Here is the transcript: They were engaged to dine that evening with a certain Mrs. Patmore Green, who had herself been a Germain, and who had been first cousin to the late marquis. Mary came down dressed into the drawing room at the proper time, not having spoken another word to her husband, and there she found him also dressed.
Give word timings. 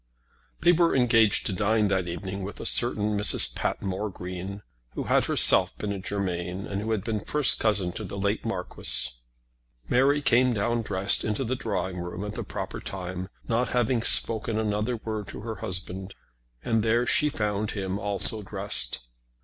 They 0.61 0.71
were 0.71 0.95
engaged 0.95 1.45
to 1.45 1.53
dine 1.53 1.87
that 1.89 2.07
evening 2.07 2.41
with 2.41 2.59
a 2.59 2.65
certain 2.65 3.15
Mrs. 3.15 3.53
Patmore 3.53 4.09
Green, 4.09 4.63
who 4.93 5.03
had 5.03 5.25
herself 5.25 5.77
been 5.77 5.91
a 5.93 5.99
Germain, 5.99 6.65
and 6.65 6.81
who 6.81 6.89
had 6.89 7.03
been 7.03 7.19
first 7.19 7.59
cousin 7.59 7.91
to 7.91 8.03
the 8.03 8.17
late 8.17 8.43
marquis. 8.43 9.11
Mary 9.89 10.23
came 10.23 10.55
down 10.55 10.81
dressed 10.81 11.23
into 11.23 11.43
the 11.43 11.55
drawing 11.55 11.99
room 12.01 12.23
at 12.23 12.33
the 12.33 12.43
proper 12.43 12.79
time, 12.81 13.29
not 13.47 13.69
having 13.77 14.01
spoken 14.01 14.57
another 14.57 14.97
word 14.97 15.27
to 15.27 15.41
her 15.41 15.57
husband, 15.57 16.15
and 16.63 16.81
there 16.81 17.05
she 17.05 17.29
found 17.29 17.69
him 17.73 17.99
also 17.99 18.41
dressed. 18.41 19.01